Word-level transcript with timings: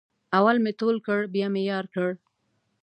اول 0.37 0.57
مې 0.63 0.71
تول 0.79 0.97
کړ 1.07 1.19
بیا 1.33 1.47
مې 1.53 1.61
یار 1.71 1.85
کړ. 1.93 2.09